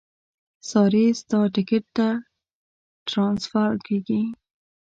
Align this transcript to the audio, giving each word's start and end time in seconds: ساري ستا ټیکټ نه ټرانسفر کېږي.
ساري 0.69 1.05
ستا 1.19 1.39
ټیکټ 1.53 1.85
نه 1.97 2.07
ټرانسفر 3.07 3.71
کېږي. 3.85 4.21